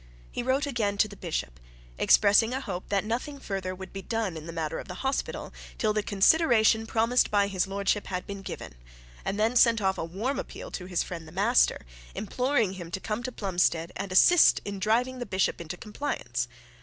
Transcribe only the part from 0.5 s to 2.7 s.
again to the bishop, expressing a